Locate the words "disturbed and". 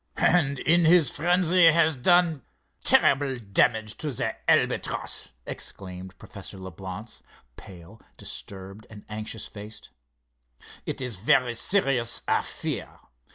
8.17-9.05